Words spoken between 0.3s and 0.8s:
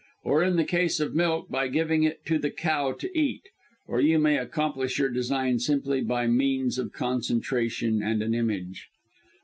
in the